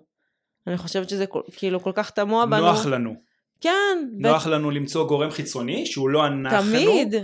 אני 0.67 0.77
חושבת 0.77 1.09
שזה 1.09 1.25
כאילו 1.57 1.81
כל 1.81 1.93
כך 1.95 2.11
תמוה 2.11 2.47
בנו. 2.47 2.67
נוח 2.67 2.87
לנו. 2.87 3.32
כן. 3.63 3.99
נוח 4.19 4.47
לנו 4.47 4.71
למצוא 4.71 5.09
גורם 5.09 5.31
חיצוני 5.31 5.87
שהוא 5.87 6.11
לא 6.11 6.27
אנחנו. 6.27 6.59
תמיד. 6.59 7.15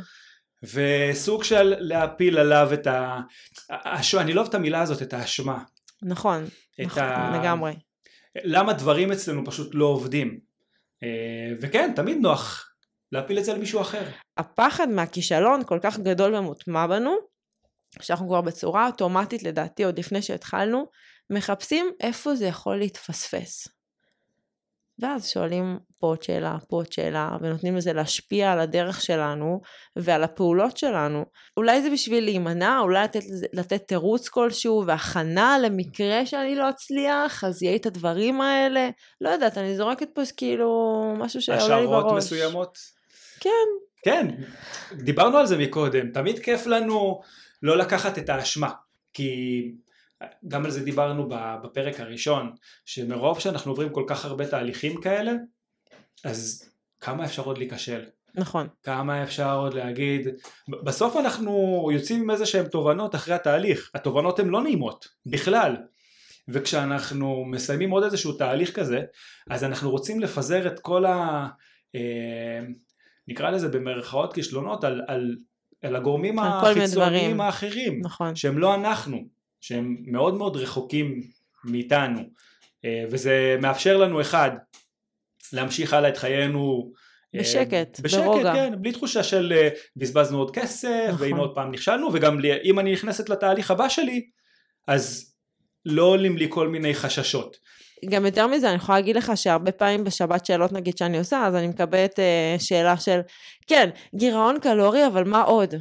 וסוג 0.62 1.44
של 1.44 1.74
להפיל 1.78 2.38
עליו 2.38 2.68
את 2.74 2.86
ה... 2.86 3.20
האשמה, 3.70 4.20
אני 4.20 4.32
לא 4.32 4.40
אוהב 4.40 4.48
את 4.48 4.54
המילה 4.54 4.80
הזאת, 4.80 5.02
את 5.02 5.12
האשמה. 5.12 5.58
נכון, 6.02 6.44
את 6.80 6.86
נכון, 6.86 7.02
ה- 7.02 7.38
לגמרי. 7.40 7.72
למה 8.44 8.72
דברים 8.72 9.12
אצלנו 9.12 9.46
פשוט 9.46 9.70
לא 9.74 9.84
עובדים. 9.84 10.38
אה, 11.02 11.54
וכן, 11.60 11.92
תמיד 11.96 12.18
נוח 12.20 12.70
להפיל 13.12 13.38
את 13.38 13.44
זה 13.44 13.52
על 13.52 13.58
מישהו 13.58 13.80
אחר. 13.80 14.02
הפחד 14.36 14.88
מהכישלון 14.88 15.64
כל 15.64 15.78
כך 15.82 15.98
גדול 15.98 16.34
ומוטמע 16.34 16.86
בנו, 16.86 17.16
שאנחנו 18.00 18.28
כבר 18.28 18.40
בצורה 18.40 18.86
אוטומטית 18.86 19.42
לדעתי 19.42 19.84
עוד 19.84 19.98
לפני 19.98 20.22
שהתחלנו, 20.22 20.86
מחפשים 21.30 21.86
איפה 22.00 22.34
זה 22.34 22.46
יכול 22.46 22.76
להתפספס. 22.76 23.68
ואז 25.00 25.28
שואלים 25.28 25.78
פה 26.00 26.06
עוד 26.06 26.22
שאלה, 26.22 26.56
פה 26.68 26.76
עוד 26.76 26.92
שאלה, 26.92 27.36
ונותנים 27.40 27.76
לזה 27.76 27.92
להשפיע 27.92 28.52
על 28.52 28.60
הדרך 28.60 29.00
שלנו 29.00 29.60
ועל 29.96 30.24
הפעולות 30.24 30.76
שלנו. 30.76 31.24
אולי 31.56 31.82
זה 31.82 31.90
בשביל 31.90 32.24
להימנע, 32.24 32.78
אולי 32.80 33.04
לתת, 33.04 33.22
לתת 33.52 33.88
תירוץ 33.88 34.28
כלשהו 34.28 34.84
והכנה 34.86 35.58
למקרה 35.58 36.26
שאני 36.26 36.54
לא 36.54 36.70
אצליח, 36.70 37.44
אז 37.44 37.62
יהיה 37.62 37.76
את 37.76 37.86
הדברים 37.86 38.40
האלה. 38.40 38.88
לא 39.20 39.28
יודעת, 39.28 39.58
אני 39.58 39.76
זורקת 39.76 40.08
פה 40.14 40.22
כאילו 40.36 41.02
משהו 41.18 41.42
שעולה 41.42 41.80
לי 41.80 41.86
בראש. 41.86 42.04
השערות 42.04 42.16
מסוימות. 42.16 42.78
כן, 43.40 43.50
כן, 44.02 44.26
דיברנו 44.92 45.36
על 45.36 45.46
זה 45.46 45.58
מקודם, 45.58 46.10
תמיד 46.10 46.38
כיף 46.38 46.66
לנו 46.66 47.20
לא 47.62 47.78
לקחת 47.78 48.18
את 48.18 48.28
האשמה, 48.28 48.70
כי 49.14 49.32
גם 50.48 50.64
על 50.64 50.70
זה 50.70 50.84
דיברנו 50.84 51.28
בפרק 51.62 52.00
הראשון, 52.00 52.52
שמרוב 52.84 53.40
שאנחנו 53.40 53.72
עוברים 53.72 53.88
כל 53.90 54.04
כך 54.06 54.24
הרבה 54.24 54.46
תהליכים 54.46 55.00
כאלה, 55.00 55.32
אז 56.24 56.70
כמה 57.00 57.24
אפשר 57.24 57.42
עוד 57.42 57.58
להיכשל? 57.58 58.04
נכון. 58.34 58.68
כמה 58.82 59.22
אפשר 59.22 59.58
עוד 59.58 59.74
להגיד, 59.74 60.28
בסוף 60.68 61.16
אנחנו 61.16 61.88
יוצאים 61.92 62.22
עם 62.22 62.30
איזה 62.30 62.46
שהן 62.46 62.66
תובנות 62.66 63.14
אחרי 63.14 63.34
התהליך, 63.34 63.90
התובנות 63.94 64.38
הן 64.38 64.48
לא 64.48 64.62
נעימות, 64.62 65.08
בכלל. 65.26 65.76
וכשאנחנו 66.48 67.44
מסיימים 67.44 67.90
עוד 67.90 68.04
איזשהו 68.04 68.32
תהליך 68.32 68.76
כזה, 68.76 69.02
אז 69.50 69.64
אנחנו 69.64 69.90
רוצים 69.90 70.20
לפזר 70.20 70.66
את 70.66 70.80
כל 70.80 71.04
ה... 71.04 71.46
אה, 71.94 72.60
נקרא 73.28 73.50
לזה 73.50 73.68
במרכאות 73.68 74.32
כישלונות 74.32 74.84
על, 74.84 75.02
על, 75.06 75.36
על 75.82 75.96
הגורמים 75.96 76.38
על 76.38 76.48
החיצוניים. 76.48 77.40
האחרים, 77.40 78.00
נכון. 78.02 78.36
שהם 78.36 78.58
לא 78.58 78.74
אנחנו, 78.74 79.24
שהם 79.60 79.96
מאוד 80.06 80.34
מאוד 80.34 80.56
רחוקים 80.56 81.20
מאיתנו, 81.64 82.20
אה, 82.84 83.04
וזה 83.10 83.56
מאפשר 83.62 83.96
לנו 83.96 84.20
אחד, 84.20 84.50
להמשיך 85.52 85.92
הלאה 85.92 86.08
את 86.10 86.16
חיינו 86.16 86.92
אה, 87.34 87.40
בשקט, 87.40 88.00
בשקט, 88.00 88.20
ברוגע. 88.24 88.52
כן, 88.52 88.72
בלי 88.82 88.92
תחושה 88.92 89.22
של 89.22 89.52
אה, 89.56 89.68
בזבזנו 89.96 90.38
עוד 90.38 90.50
כסף, 90.50 91.06
נכון. 91.08 91.26
והנה 91.26 91.40
עוד 91.40 91.54
פעם 91.54 91.70
נכשלנו, 91.70 92.08
וגם 92.12 92.40
לי- 92.40 92.62
אם 92.64 92.78
אני 92.78 92.92
נכנסת 92.92 93.28
לתהליך 93.28 93.70
הבא 93.70 93.88
שלי, 93.88 94.26
אז 94.86 95.34
לא 95.84 96.02
עולים 96.02 96.36
לי 96.36 96.46
כל 96.50 96.68
מיני 96.68 96.94
חששות. 96.94 97.56
גם 98.10 98.26
יותר 98.26 98.46
מזה, 98.46 98.68
אני 98.68 98.76
יכולה 98.76 98.98
להגיד 98.98 99.16
לך 99.16 99.32
שהרבה 99.34 99.72
פעמים 99.72 100.04
בשבת 100.04 100.46
שאלות 100.46 100.72
נגיד 100.72 100.98
שאני 100.98 101.18
עושה, 101.18 101.46
אז 101.46 101.54
אני 101.54 101.66
מקבלת 101.68 102.18
אה, 102.18 102.56
שאלה 102.58 102.96
של, 102.96 103.20
כן, 103.66 103.90
גירעון 104.14 104.60
קלורי, 104.60 105.06
אבל 105.06 105.24
מה 105.24 105.42
עוד? 105.42 105.74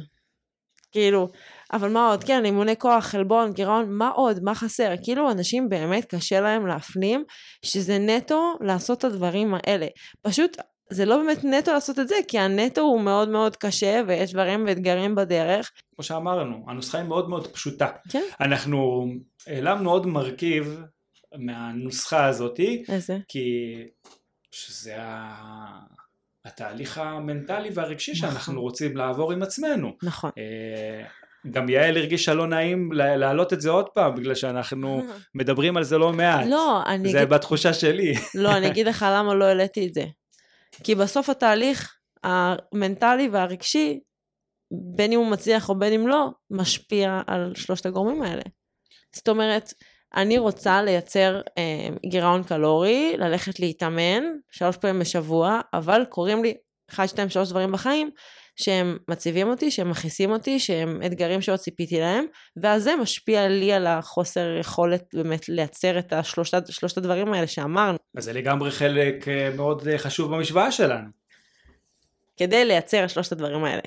כאילו, 0.92 1.28
אבל 1.72 1.90
מה 1.90 2.10
עוד? 2.10 2.24
כן, 2.24 2.44
אימוני 2.44 2.76
כוח, 2.76 3.04
חלבון, 3.04 3.52
גירעון, 3.52 3.86
מה 3.88 4.08
עוד? 4.08 4.42
מה 4.42 4.54
חסר? 4.54 4.94
כאילו, 5.02 5.30
אנשים 5.30 5.68
באמת 5.68 6.04
קשה 6.14 6.40
להם 6.40 6.66
להפנים 6.66 7.24
שזה 7.64 7.98
נטו 7.98 8.54
לעשות 8.60 8.98
את 8.98 9.04
הדברים 9.04 9.54
האלה. 9.54 9.86
פשוט, 10.22 10.56
זה 10.90 11.04
לא 11.04 11.16
באמת 11.16 11.44
נטו 11.44 11.72
לעשות 11.72 11.98
את 11.98 12.08
זה, 12.08 12.14
כי 12.28 12.38
הנטו 12.38 12.80
הוא 12.80 13.00
מאוד 13.00 13.28
מאוד 13.28 13.56
קשה, 13.56 14.00
ויש 14.06 14.32
דברים 14.32 14.64
ואתגרים 14.66 15.14
בדרך. 15.14 15.70
כמו 15.94 16.02
שאמרנו, 16.04 16.64
הנוסחה 16.68 16.98
היא 16.98 17.06
מאוד 17.06 17.28
מאוד 17.28 17.46
פשוטה. 17.46 17.88
כן. 18.08 18.22
אנחנו 18.40 19.06
העלמנו 19.46 19.90
עוד 19.90 20.06
מרכיב 20.06 20.80
מהנוסחה 21.38 22.26
הזאתי, 22.26 22.84
איזה? 22.88 23.18
כי 23.28 23.74
שזה 24.50 25.02
ה... 25.02 25.98
התהליך 26.44 26.98
המנטלי 26.98 27.70
והרגשי 27.74 28.12
נכון. 28.12 28.30
שאנחנו 28.30 28.60
רוצים 28.60 28.96
לעבור 28.96 29.32
עם 29.32 29.42
עצמנו. 29.42 29.92
נכון. 30.02 30.30
גם 31.50 31.68
יעל 31.68 31.96
הרגישה 31.96 32.34
לא 32.34 32.46
נעים 32.46 32.92
לה- 32.92 33.16
להעלות 33.16 33.52
את 33.52 33.60
זה 33.60 33.70
עוד 33.70 33.88
פעם, 33.88 34.14
בגלל 34.14 34.34
שאנחנו 34.34 35.02
מדברים 35.34 35.76
על 35.76 35.84
זה 35.84 35.98
לא 35.98 36.12
מעט. 36.12 36.46
לא, 36.46 36.82
אני 36.86 37.12
זה 37.12 37.18
אגיד 37.18 37.28
בתחושה 37.30 37.72
שלי. 37.72 38.14
לא, 38.34 38.56
אני 38.56 38.66
אגיד 38.66 38.86
לך 38.88 39.06
למה 39.10 39.34
לא 39.34 39.44
העליתי 39.44 39.86
את 39.86 39.94
זה. 39.94 40.04
כי 40.84 40.94
בסוף 40.94 41.28
התהליך 41.30 41.94
המנטלי 42.24 43.28
והרגשי, 43.32 44.00
בין 44.96 45.12
אם 45.12 45.18
הוא 45.18 45.26
מצליח 45.30 45.68
או 45.68 45.78
בין 45.78 45.92
אם 45.92 46.08
לא, 46.08 46.28
משפיע 46.50 47.20
על 47.26 47.52
שלושת 47.56 47.86
הגורמים 47.86 48.22
האלה. 48.22 48.42
זאת 49.14 49.28
אומרת, 49.28 49.72
אני 50.16 50.38
רוצה 50.38 50.82
לייצר 50.82 51.40
אה, 51.58 51.88
גירעון 52.10 52.42
קלורי, 52.42 53.14
ללכת 53.18 53.60
להתאמן 53.60 54.22
שלוש 54.50 54.76
פעמים 54.76 54.98
בשבוע, 55.00 55.60
אבל 55.74 56.04
קורים 56.08 56.42
לי 56.44 56.54
אחד, 56.90 57.06
שתיים, 57.06 57.28
שלוש 57.28 57.48
דברים 57.50 57.72
בחיים 57.72 58.10
שהם 58.60 58.96
מציבים 59.08 59.48
אותי, 59.48 59.70
שהם 59.70 59.90
מכעיסים 59.90 60.30
אותי, 60.30 60.58
שהם 60.58 61.00
אתגרים 61.06 61.40
שעוד 61.40 61.58
ציפיתי 61.58 62.00
להם, 62.00 62.24
ואז 62.62 62.82
זה 62.82 62.96
משפיע 62.96 63.48
לי 63.48 63.72
על 63.72 63.86
החוסר 63.86 64.56
יכולת 64.60 65.04
באמת 65.14 65.48
לייצר 65.48 65.98
את 65.98 66.12
השלושת, 66.12 66.62
שלושת 66.70 66.98
הדברים 66.98 67.32
האלה 67.32 67.46
שאמרנו. 67.46 67.98
אז 68.16 68.24
זה 68.24 68.32
לגמרי 68.32 68.70
חלק 68.70 69.28
אה, 69.28 69.50
מאוד 69.56 69.88
אה, 69.88 69.98
חשוב 69.98 70.34
במשוואה 70.34 70.72
שלנו. 70.72 71.08
כדי 72.36 72.64
לייצר 72.64 73.06
שלושת 73.06 73.32
הדברים 73.32 73.64
האלה. 73.64 73.82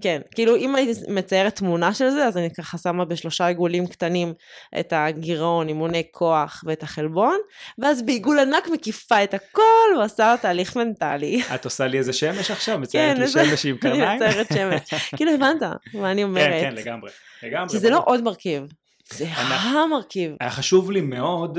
כן, 0.00 0.20
כאילו 0.34 0.56
אם 0.56 0.74
הייתי 0.76 1.00
מציירת 1.08 1.56
תמונה 1.56 1.94
של 1.94 2.10
זה, 2.10 2.26
אז 2.26 2.36
אני 2.36 2.54
ככה 2.54 2.78
שמה 2.78 3.04
בשלושה 3.04 3.46
עיגולים 3.46 3.86
קטנים 3.86 4.34
את 4.80 4.92
הגירעון, 4.92 5.68
אימוני 5.68 6.02
כוח 6.10 6.64
ואת 6.66 6.82
החלבון, 6.82 7.36
ואז 7.78 8.02
בעיגול 8.02 8.38
ענק 8.38 8.68
מקיפה 8.68 9.24
את 9.24 9.34
הכל 9.34 9.98
ועושה 9.98 10.34
תהליך 10.40 10.76
מנטלי. 10.76 11.42
את 11.54 11.64
עושה 11.64 11.86
לי 11.86 11.98
איזה 11.98 12.12
שמש 12.12 12.50
עכשיו? 12.50 12.78
מציירת 12.78 13.18
לי 13.18 13.28
שמש 13.28 13.66
עם 13.66 13.76
כן, 13.76 13.88
אני 13.88 13.98
קרניים? 13.98 14.22
מציירת 14.22 14.46
שמש. 14.54 15.14
כאילו 15.16 15.32
הבנת 15.32 15.62
מה 15.94 16.10
אני 16.10 16.24
אומרת. 16.24 16.50
כן, 16.50 16.60
כן, 16.60 16.74
לגמרי. 16.74 17.10
לגמרי. 17.42 17.68
כי 17.68 17.78
זה 17.78 17.90
לא. 17.90 18.02
עוד 18.06 18.22
מרכיב, 18.22 18.62
זה 19.12 19.26
המרכיב. 19.28 20.32
היה 20.40 20.50
חשוב 20.50 20.90
לי 20.90 21.00
מאוד 21.00 21.58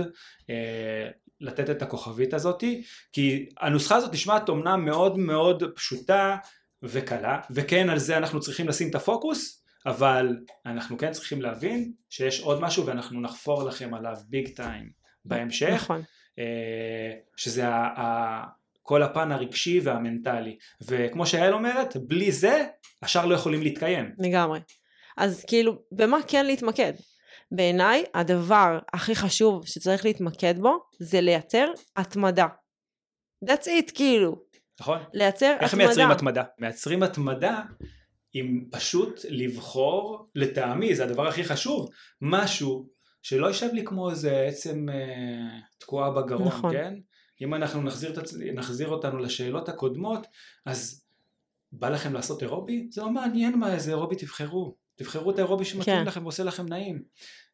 אה, 0.49 1.09
לתת 1.41 1.69
את 1.69 1.81
הכוכבית 1.81 2.33
הזאתי, 2.33 2.83
כי 3.13 3.45
הנוסחה 3.59 3.95
הזאת 3.95 4.13
נשמעת 4.13 4.49
אומנם 4.49 4.85
מאוד 4.85 5.19
מאוד 5.19 5.63
פשוטה 5.75 6.35
וקלה, 6.83 7.39
וכן 7.51 7.89
על 7.89 7.99
זה 7.99 8.17
אנחנו 8.17 8.39
צריכים 8.39 8.67
לשים 8.67 8.89
את 8.89 8.95
הפוקוס, 8.95 9.63
אבל 9.85 10.37
אנחנו 10.65 10.97
כן 10.97 11.11
צריכים 11.11 11.41
להבין 11.41 11.91
שיש 12.09 12.39
עוד 12.41 12.61
משהו 12.61 12.85
ואנחנו 12.85 13.21
נחפור 13.21 13.63
לכם 13.63 13.93
עליו 13.93 14.15
ביג 14.29 14.55
טיים 14.55 14.89
בהמשך, 15.25 15.73
נכון. 15.75 16.01
אה, 16.39 17.13
שזה 17.35 17.67
ה- 17.67 17.99
ה- 17.99 18.43
כל 18.81 19.03
הפן 19.03 19.31
הרגשי 19.31 19.79
והמנטלי, 19.83 20.57
וכמו 20.81 21.25
שיעל 21.25 21.53
אומרת, 21.53 21.97
בלי 21.97 22.31
זה 22.31 22.65
השאר 23.01 23.25
לא 23.25 23.35
יכולים 23.35 23.61
להתקיים. 23.61 24.11
לגמרי. 24.19 24.59
אז 25.17 25.45
כאילו, 25.47 25.81
במה 25.91 26.17
כן 26.27 26.45
להתמקד? 26.45 26.93
בעיניי, 27.51 28.03
הדבר 28.13 28.79
הכי 28.93 29.15
חשוב 29.15 29.67
שצריך 29.67 30.05
להתמקד 30.05 30.59
בו, 30.59 30.77
זה 30.99 31.21
לייצר 31.21 31.71
התמדה. 31.95 32.47
That's 33.45 33.65
it, 33.65 33.91
כאילו. 33.93 34.44
נכון? 34.79 34.99
לייצר 35.13 35.55
איך 35.59 35.73
התמדה. 35.73 35.85
מייצרים 35.85 36.11
התמדה? 36.11 36.43
מייצרים 36.59 37.03
התמדה 37.03 37.61
עם 38.33 38.65
פשוט 38.71 39.19
לבחור, 39.29 40.29
לטעמי, 40.35 40.95
זה 40.95 41.03
הדבר 41.03 41.27
הכי 41.27 41.43
חשוב, 41.43 41.89
משהו 42.21 42.87
שלא 43.21 43.47
יישב 43.47 43.69
לי 43.73 43.85
כמו 43.85 44.09
איזה 44.09 44.45
עצם 44.47 44.89
אה, 44.89 45.59
תקועה 45.77 46.11
בגרון, 46.11 46.47
נכון. 46.47 46.73
כן? 46.73 46.93
אם 47.41 47.53
אנחנו 47.53 47.83
נחזיר, 47.83 48.21
נחזיר 48.53 48.87
אותנו 48.87 49.17
לשאלות 49.17 49.69
הקודמות, 49.69 50.27
אז 50.65 51.05
בא 51.71 51.89
לכם 51.89 52.13
לעשות 52.13 52.43
אירובי? 52.43 52.87
זה 52.91 53.01
לא 53.01 53.09
מעניין 53.09 53.59
מה 53.59 53.73
איזה 53.73 53.91
אירובי 53.91 54.15
תבחרו. 54.15 54.75
תבחרו 54.95 55.31
את 55.31 55.39
האירובי 55.39 55.65
שמתאים 55.65 55.97
כן. 55.97 56.05
לכם 56.05 56.23
ועושה 56.23 56.43
לכם 56.43 56.65
נעים. 56.69 57.01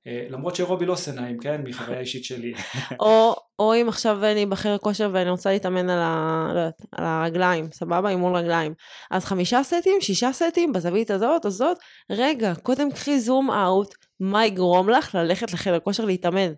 אה, 0.08 0.26
למרות 0.30 0.56
שאירובי 0.56 0.86
לא 0.86 0.94
עושה 0.94 1.12
נעים, 1.12 1.40
כן? 1.40 1.62
מחוויה 1.64 2.00
אישית 2.06 2.24
שלי. 2.24 2.54
או, 3.00 3.36
או 3.60 3.76
אם 3.76 3.90
עכשיו 3.90 4.26
אני 4.26 4.46
בחדר 4.46 4.78
כושר 4.78 5.10
ואני 5.14 5.30
רוצה 5.30 5.52
להתאמן 5.52 5.90
על, 5.90 6.00
ה, 6.00 6.52
לא 6.54 6.60
יודעת, 6.60 6.82
על 6.92 7.06
הרגליים, 7.06 7.72
סבבה? 7.72 8.10
אימון 8.10 8.36
רגליים. 8.36 8.74
אז 9.12 9.26
חמישה 9.26 9.64
סטים, 9.64 10.02
שישה 10.02 10.34
סטים, 10.34 10.74
בזווית 10.74 11.12
הזאת, 11.12 11.46
הזאת. 11.46 11.78
רגע, 12.10 12.54
קודם 12.64 12.92
קחי 12.92 13.20
זום 13.20 13.52
אאוט, 13.52 13.96
מה 14.20 14.46
יגרום 14.46 14.90
לך 14.90 15.16
ללכת 15.16 15.54
לחדר 15.54 15.80
כושר 15.80 16.06
להתאמן? 16.06 16.54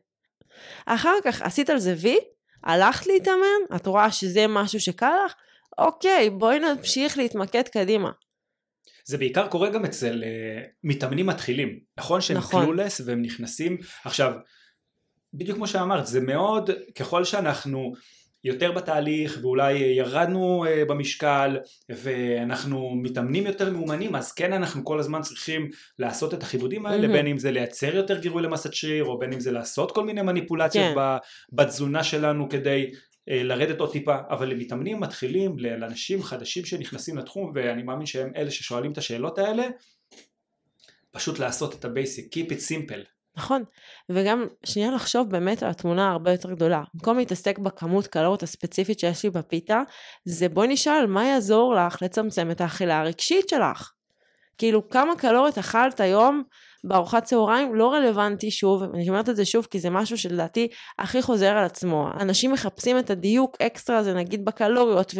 אחר 0.86 1.16
כך 1.24 1.42
עשית 1.42 1.70
על 1.70 1.78
זה 1.78 1.96
וי, 1.98 2.18
הלכת 2.64 3.08
להתאמן, 3.08 3.76
את 3.76 3.88
רואה 3.88 4.12
שזה 4.12 4.46
משהו 4.50 4.80
שקל 4.80 5.12
לך, 5.26 5.34
אוקיי, 5.78 6.30
בואי 6.30 6.60
נמשיך 6.60 7.18
להתמקד 7.18 7.68
קדימה. 7.68 8.12
זה 9.06 9.18
בעיקר 9.18 9.48
קורה 9.48 9.70
גם 9.70 9.86
אצל 9.86 10.24
uh, 10.24 10.68
מתאמנים 10.84 11.26
מתחילים, 11.26 11.80
נכון 11.98 12.22
שהם 12.22 12.38
נכון. 12.38 12.64
קלולס 12.64 13.02
והם 13.06 13.22
נכנסים, 13.22 13.78
עכשיו, 14.06 14.34
בדיוק 15.34 15.58
כמו 15.58 15.68
שאמרת, 15.68 16.08
זה 16.08 16.22
מאוד, 16.22 16.70
ככל 16.96 17.24
שאנחנו 17.24 17.94
יותר 18.44 18.72
בתהליך 18.72 19.40
ואולי 19.42 19.74
ירדנו 19.74 20.66
אה, 20.66 20.86
במשקל 20.86 21.58
ואנחנו 21.90 22.96
מתאמנים 22.96 23.46
יותר 23.46 23.72
מאומנים 23.72 24.16
אז 24.16 24.32
כן 24.32 24.54
אנחנו 24.54 24.86
כל 24.86 25.00
הזמן 25.00 25.22
צריכים 25.22 25.70
לעשות 26.00 26.34
את 26.34 26.44
החידודים 26.44 26.86
האלה 26.86 27.08
mm-hmm. 27.08 27.12
בין 27.12 27.28
אם 27.28 27.38
זה 27.38 27.52
לייצר 27.52 27.96
יותר 27.96 28.20
גירוי 28.20 28.44
למסת 28.44 28.74
שריר 28.74 29.06
או 29.06 29.20
בין 29.20 29.34
אם 29.34 29.40
זה 29.40 29.52
לעשות 29.52 29.92
כל 29.92 30.04
מיני 30.04 30.22
מניפולציות 30.22 30.96
כן. 30.96 31.02
בתזונה 31.52 32.04
שלנו 32.04 32.50
כדי 32.50 32.92
לרדת 33.28 33.80
עוד 33.80 33.92
טיפה, 33.92 34.16
אבל 34.30 34.50
למתאמנים 34.50 35.00
מתחילים, 35.00 35.60
לאנשים 35.60 36.24
חדשים 36.24 36.66
שנכנסים 36.66 37.18
לתחום, 37.18 37.52
ואני 37.56 37.84
מאמין 37.84 38.06
שהם 38.06 38.32
אלה 38.36 38.52
ששואלים 38.52 38.92
את 38.92 38.98
השאלות 38.98 39.38
האלה, 39.38 39.64
פשוט 41.12 41.40
לעשות 41.40 41.76
את 41.76 41.86
ה 41.86 41.93
basic, 41.93 42.36
keep 42.36 42.50
it 42.50 42.70
simple. 42.70 43.14
נכון, 43.38 43.64
וגם 44.10 44.48
שנייה 44.66 44.92
לחשוב 44.92 45.30
באמת 45.30 45.64
על 45.64 45.70
התמונה 45.70 46.12
הרבה 46.12 46.32
יותר 46.32 46.52
גדולה. 46.52 46.84
במקום 46.94 47.18
להתעסק 47.18 47.60
בכמות 47.60 48.08
קלוריות 48.08 48.44
הספציפית 48.44 49.00
שיש 49.00 49.24
לי 49.24 49.30
בפיתה, 49.30 49.82
זה 50.26 50.50
בואי 50.50 50.68
נשאל 50.68 51.06
מה 51.08 51.26
יעזור 51.26 51.76
לך 51.76 52.02
לצמצם 52.02 52.52
את 52.52 52.62
האכילה 52.62 53.00
הרגשית 53.00 53.50
שלך. 53.50 53.92
כאילו 54.58 54.90
כמה 54.90 55.16
קלוריות 55.16 55.58
אכלת 55.58 56.00
היום 56.00 56.44
בארוחת 56.84 57.24
צהריים 57.24 57.76
לא 57.76 57.94
רלוונטי 57.94 58.52
שוב, 58.52 58.84
אני 58.84 59.10
אומרת 59.10 59.30
את 59.30 59.36
זה 59.36 59.46
שוב 59.46 59.68
כי 59.72 59.80
זה 59.80 59.90
משהו 59.90 60.18
שלדעתי 60.18 60.68
הכי 61.00 61.22
חוזר 61.22 61.50
על 61.50 61.66
עצמו. 61.66 62.08
אנשים 62.20 62.52
מחפשים 62.52 63.00
את 63.00 63.10
הדיוק 63.10 63.58
אקסטרה 63.62 63.98
הזה 63.98 64.14
נגיד 64.14 64.46
בקלוריות 64.46 65.14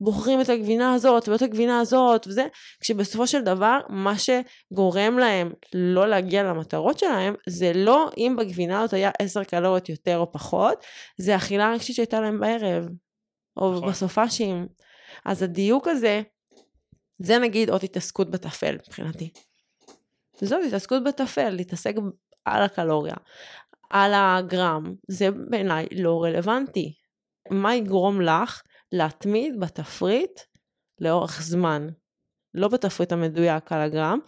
ובוחרים 0.00 0.40
את 0.40 0.48
הגבינה 0.48 0.94
הזאת 0.94 1.28
ואת 1.28 1.42
הגבינה 1.42 1.80
הזאת 1.80 2.26
וזה, 2.26 2.46
כשבסופו 2.80 3.26
של 3.26 3.42
דבר 3.42 3.78
מה 3.88 4.14
שגורם 4.18 5.18
להם 5.18 5.52
לא 5.74 6.08
להגיע 6.08 6.42
למטרות 6.42 6.98
שלהם 6.98 7.34
זה 7.48 7.72
לא 7.74 8.10
אם 8.16 8.36
בגבינה 8.38 8.80
הזאת 8.80 8.94
היה 8.94 9.10
10 9.18 9.44
קלוריות 9.44 9.88
יותר 9.88 10.18
או 10.18 10.32
פחות, 10.32 10.84
זה 11.18 11.36
אכילה 11.36 11.72
רגשית 11.72 11.96
שהייתה 11.96 12.20
להם 12.20 12.40
בערב 12.40 12.84
או 13.56 13.72
נכון. 13.72 13.88
בסופאשים. 13.88 14.66
אז 15.24 15.42
הדיוק 15.42 15.88
הזה 15.88 16.22
זה 17.18 17.38
נגיד 17.38 17.70
עוד 17.70 17.84
התעסקות 17.84 18.30
בטפל 18.30 18.76
מבחינתי. 18.86 19.30
זהו, 20.42 20.62
התעסקות 20.62 21.04
בטפל, 21.04 21.50
להתעסק 21.50 21.94
על 22.44 22.62
הקלוריה, 22.62 23.14
על 23.90 24.12
הגרם, 24.14 24.94
זה 25.08 25.30
בעיניי 25.30 25.86
לא 25.92 26.24
רלוונטי. 26.24 26.94
מה 27.50 27.74
יגרום 27.74 28.20
לך 28.20 28.62
להתמיד 28.92 29.60
בתפריט 29.60 30.40
לאורך 31.00 31.42
זמן? 31.42 31.88
לא 32.54 32.68
בתפריט 32.68 33.12
המדויק 33.12 33.72
על 33.72 33.80
הגרם, 33.80 34.18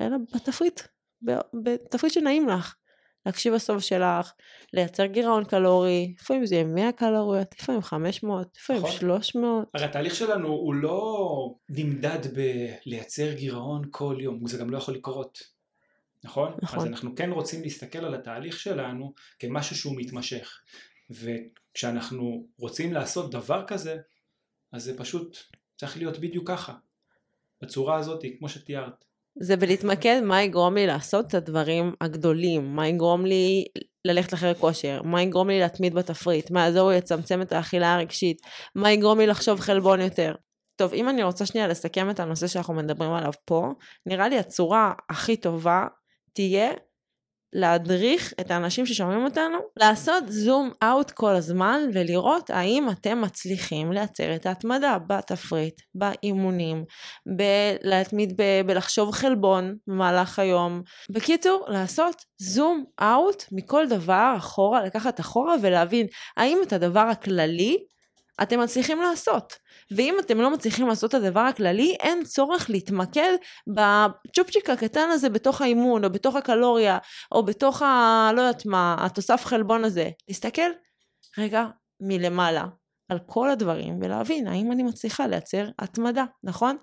אלא 0.00 0.16
בתפריט, 0.34 0.80
בתפריט 1.62 2.12
שנעים 2.12 2.48
לך. 2.48 2.74
להקשיב 3.26 3.54
בסוף 3.54 3.82
שלך, 3.82 4.32
לייצר 4.72 5.06
גירעון 5.06 5.44
קלורי, 5.44 6.14
לפעמים 6.20 6.46
זה 6.46 6.54
יהיה 6.54 6.64
100 6.64 6.92
קלוריות, 6.92 7.46
לפעמים 7.60 7.82
500, 7.82 8.48
לפעמים 8.56 8.82
נכון. 8.82 8.94
300. 8.94 9.68
הרי 9.74 9.84
התהליך 9.84 10.14
שלנו 10.14 10.48
הוא 10.48 10.74
לא 10.74 11.54
נמדד 11.68 12.18
בלייצר 12.34 13.32
גירעון 13.32 13.82
כל 13.90 14.16
יום, 14.20 14.46
זה 14.46 14.58
גם 14.58 14.70
לא 14.70 14.78
יכול 14.78 14.94
לקרות. 14.94 15.59
נכון? 16.24 16.52
נכון. 16.62 16.78
אז 16.78 16.86
אנחנו 16.86 17.14
כן 17.16 17.30
רוצים 17.30 17.62
להסתכל 17.62 17.98
על 17.98 18.14
התהליך 18.14 18.60
שלנו 18.60 19.12
כמשהו 19.38 19.76
שהוא 19.76 19.94
מתמשך. 19.96 20.60
וכשאנחנו 21.10 22.46
רוצים 22.58 22.92
לעשות 22.92 23.30
דבר 23.30 23.64
כזה, 23.66 23.96
אז 24.72 24.84
זה 24.84 24.98
פשוט 24.98 25.36
צריך 25.76 25.96
להיות 25.96 26.18
בדיוק 26.18 26.48
ככה. 26.48 26.74
בצורה 27.62 27.96
הזאת, 27.96 28.24
כמו 28.38 28.48
שתיארת. 28.48 29.04
זה 29.40 29.56
בלהתמקד 29.56 30.20
מה 30.24 30.42
יגרום 30.42 30.74
לי 30.74 30.86
לעשות 30.86 31.26
את 31.26 31.34
הדברים 31.34 31.94
הגדולים, 32.00 32.76
מה 32.76 32.88
יגרום 32.88 33.26
לי 33.26 33.64
ללכת 34.04 34.32
לחדר 34.32 34.54
כושר, 34.54 35.02
מה 35.02 35.22
יגרום 35.22 35.48
לי 35.48 35.60
להתמיד 35.60 35.94
בתפריט, 35.94 36.50
מה 36.50 36.60
יעזור 36.60 36.90
לי 36.90 36.96
לצמצם 36.96 37.42
את 37.42 37.52
האכילה 37.52 37.94
הרגשית, 37.94 38.38
מה 38.74 38.92
יגרום 38.92 39.18
לי 39.18 39.26
לחשוב 39.26 39.60
חלבון 39.60 40.00
יותר. 40.00 40.34
טוב, 40.76 40.94
אם 40.94 41.08
אני 41.08 41.22
רוצה 41.22 41.46
שנייה 41.46 41.68
לסכם 41.68 42.10
את 42.10 42.20
הנושא 42.20 42.46
שאנחנו 42.46 42.74
מדברים 42.74 43.12
עליו 43.12 43.32
פה, 43.44 43.68
נראה 44.06 44.28
לי 44.28 44.38
הצורה 44.38 44.92
הכי 45.10 45.36
טובה 45.36 45.86
תהיה 46.32 46.70
להדריך 47.52 48.34
את 48.40 48.50
האנשים 48.50 48.86
ששומעים 48.86 49.24
אותנו, 49.24 49.58
לעשות 49.76 50.24
זום 50.28 50.70
אאוט 50.82 51.10
כל 51.10 51.34
הזמן 51.34 51.80
ולראות 51.94 52.50
האם 52.50 52.90
אתם 52.90 53.20
מצליחים 53.20 53.92
לייצר 53.92 54.34
את 54.34 54.46
ההתמדה 54.46 54.96
בתפריט, 55.06 55.80
באימונים, 55.94 56.84
להתמיד 57.82 58.32
ב- 58.36 58.66
בלחשוב 58.66 59.10
חלבון 59.10 59.76
במהלך 59.86 60.38
היום. 60.38 60.82
בקיצור, 61.10 61.64
לעשות 61.68 62.24
זום 62.38 62.84
אאוט 63.02 63.44
מכל 63.52 63.88
דבר 63.88 64.34
אחורה, 64.36 64.84
לקחת 64.84 65.20
אחורה 65.20 65.54
ולהבין 65.62 66.06
האם 66.36 66.58
את 66.62 66.72
הדבר 66.72 67.00
הכללי 67.00 67.78
אתם 68.42 68.60
מצליחים 68.60 69.00
לעשות. 69.00 69.52
ואם 69.96 70.14
אתם 70.20 70.40
לא 70.40 70.50
מצליחים 70.50 70.88
לעשות 70.88 71.14
את 71.14 71.14
הדבר 71.14 71.40
הכללי, 71.40 71.96
אין 72.00 72.24
צורך 72.24 72.70
להתמקד 72.70 73.32
בצ'ופצ'יק 73.66 74.70
הקטן 74.70 75.08
הזה 75.10 75.28
בתוך 75.28 75.62
האימון, 75.62 76.04
או 76.04 76.10
בתוך 76.10 76.36
הקלוריה, 76.36 76.98
או 77.32 77.44
בתוך 77.44 77.82
ה... 77.82 78.30
לא 78.36 78.40
יודעת 78.40 78.66
מה, 78.66 78.96
התוסף 78.98 79.44
חלבון 79.44 79.84
הזה. 79.84 80.10
להסתכל 80.28 80.70
רגע 81.38 81.66
מלמעלה 82.00 82.64
על 83.08 83.18
כל 83.26 83.50
הדברים, 83.50 83.98
ולהבין 84.02 84.46
האם 84.46 84.72
אני 84.72 84.82
מצליחה 84.82 85.26
לייצר 85.26 85.68
התמדה, 85.78 86.24
נכון? 86.42 86.76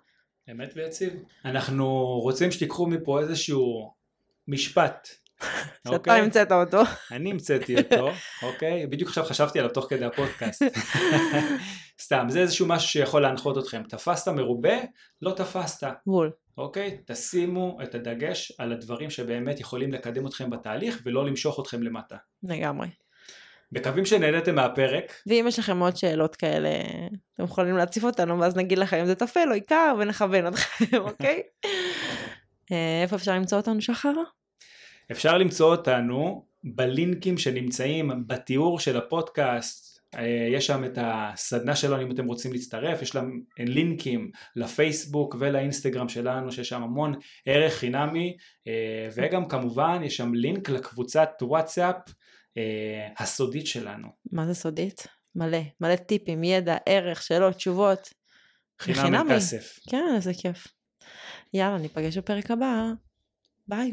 אמת 0.51 0.71
ויציב. 0.75 1.13
אנחנו 1.45 2.05
רוצים 2.23 2.51
שתיקחו 2.51 2.87
מפה 2.87 3.19
איזשהו 3.19 3.93
משפט 4.47 5.07
שאתה 5.43 5.89
אוקיי? 5.89 6.21
המצאת 6.21 6.51
אותו. 6.51 6.81
אני 7.11 7.31
המצאתי 7.31 7.75
אותו, 7.77 8.09
אוקיי? 8.43 8.87
בדיוק 8.87 9.09
עכשיו 9.09 9.23
חשבתי 9.23 9.59
עליו 9.59 9.71
תוך 9.71 9.85
כדי 9.89 10.05
הפודקאסט. 10.05 10.61
סתם, 12.01 12.25
זה 12.29 12.39
איזשהו 12.39 12.67
משהו 12.67 12.89
שיכול 12.89 13.21
להנחות 13.21 13.57
אתכם. 13.57 13.83
תפסת 13.89 14.27
מרובה, 14.27 14.75
לא 15.21 15.31
תפסת. 15.31 15.87
בול. 16.05 16.31
אוקיי? 16.57 16.97
תשימו 17.05 17.77
את 17.83 17.95
הדגש 17.95 18.51
על 18.57 18.71
הדברים 18.71 19.09
שבאמת 19.09 19.59
יכולים 19.59 19.91
לקדם 19.91 20.27
אתכם 20.27 20.49
בתהליך 20.49 21.01
ולא 21.05 21.25
למשוך 21.25 21.59
אתכם 21.59 21.83
למטה. 21.83 22.15
לגמרי. 22.43 22.87
מקווים 23.71 24.05
שנהנתם 24.05 24.55
מהפרק. 24.55 25.13
ואם 25.27 25.45
יש 25.47 25.59
לכם 25.59 25.79
עוד 25.79 25.97
שאלות 25.97 26.35
כאלה, 26.35 26.69
אתם 27.33 27.43
יכולים 27.43 27.77
להציף 27.77 28.03
אותנו 28.03 28.39
ואז 28.39 28.55
נגיד 28.55 28.77
לכם 28.77 28.97
אם 28.97 29.05
זה 29.05 29.15
טפל 29.15 29.49
או 29.49 29.53
עיקר 29.53 29.95
ונכוון 29.99 30.47
אתכם, 30.47 30.97
אוקיי? 31.07 31.41
אה, 32.71 33.01
איפה 33.03 33.15
אפשר 33.15 33.33
למצוא 33.33 33.57
אותנו 33.57 33.81
שחרה? 33.81 34.23
אפשר 35.11 35.37
למצוא 35.37 35.71
אותנו 35.71 36.45
בלינקים 36.63 37.37
שנמצאים 37.37 38.27
בתיאור 38.27 38.79
של 38.79 38.97
הפודקאסט, 38.97 39.97
אה, 40.15 40.47
יש 40.51 40.67
שם 40.67 40.85
את 40.85 40.97
הסדנה 41.01 41.75
שלנו 41.75 42.01
אם 42.01 42.11
אתם 42.11 42.25
רוצים 42.25 42.53
להצטרף, 42.53 43.01
יש 43.01 43.15
להם 43.15 43.41
לינקים 43.59 44.31
לפייסבוק 44.55 45.35
ולאינסטגרם 45.39 46.09
שלנו 46.09 46.51
שיש 46.51 46.69
שם 46.69 46.83
המון 46.83 47.13
ערך 47.45 47.73
חינמי 47.73 48.37
אה, 48.67 49.09
וגם 49.15 49.47
כמובן 49.47 50.01
יש 50.03 50.17
שם 50.17 50.33
לינק 50.33 50.69
לקבוצת 50.69 51.29
וואטסאפ 51.41 51.95
אה, 52.57 53.07
הסודית 53.17 53.67
שלנו. 53.67 54.07
מה 54.31 54.47
זה 54.47 54.53
סודית? 54.53 55.07
מלא, 55.35 55.61
מלא 55.81 55.95
טיפים, 55.95 56.43
ידע, 56.43 56.77
ערך, 56.85 57.21
שאלות, 57.21 57.55
תשובות. 57.55 58.13
חינמי 58.79 59.17
כסף. 59.35 59.79
כן, 59.89 60.13
איזה 60.15 60.31
כיף. 60.33 60.67
יאללה, 61.53 61.77
ניפגש 61.77 62.17
בפרק 62.17 62.51
הבא. 62.51 62.83
ביי. 63.67 63.91